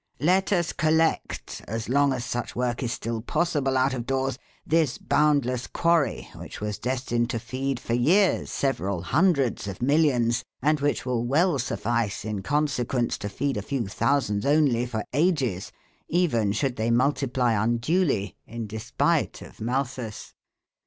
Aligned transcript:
Let 0.19 0.51
us 0.51 0.73
collect, 0.73 1.61
as 1.67 1.87
long 1.87 2.11
as 2.11 2.25
such 2.25 2.55
work 2.55 2.81
is 2.81 2.91
still 2.91 3.21
possible 3.21 3.77
out 3.77 3.93
of 3.93 4.07
doors, 4.07 4.39
this 4.65 4.97
boundless 4.97 5.67
quarry 5.67 6.27
which 6.35 6.59
was 6.59 6.79
destined 6.79 7.29
to 7.29 7.39
feed 7.39 7.79
for 7.79 7.93
years 7.93 8.49
several 8.51 9.03
hundreds 9.03 9.67
of 9.67 9.79
millions, 9.79 10.43
and 10.59 10.79
which 10.79 11.05
will 11.05 11.23
well 11.23 11.59
suffice, 11.59 12.25
in 12.25 12.41
consequence, 12.41 13.15
to 13.19 13.29
feed 13.29 13.57
a 13.57 13.61
few 13.61 13.87
thousands 13.87 14.43
only 14.43 14.87
for 14.87 15.03
ages, 15.13 15.71
even 16.09 16.51
should 16.51 16.77
they 16.77 16.89
multiply 16.89 17.53
unduly, 17.53 18.35
in 18.47 18.65
despite 18.65 19.43
of 19.43 19.61
Malthus. 19.61 20.33